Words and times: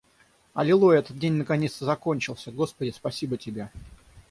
Аллилуйя, 0.55 0.97
этот 0.97 1.19
день 1.19 1.33
наконец-то 1.33 1.85
закончился! 1.85 2.51
Господи, 2.51 2.89
спасибо 2.89 3.37
тебе! 3.37 3.69